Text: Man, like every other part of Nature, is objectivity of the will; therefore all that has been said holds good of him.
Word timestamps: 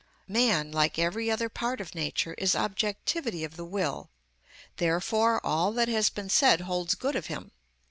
Man, 0.27 0.71
like 0.71 0.97
every 0.97 1.29
other 1.29 1.47
part 1.47 1.79
of 1.79 1.93
Nature, 1.93 2.33
is 2.39 2.55
objectivity 2.55 3.43
of 3.43 3.55
the 3.55 3.63
will; 3.63 4.09
therefore 4.77 5.39
all 5.45 5.71
that 5.73 5.89
has 5.89 6.09
been 6.09 6.27
said 6.31 6.61
holds 6.61 6.95
good 6.95 7.15
of 7.15 7.27
him. 7.27 7.51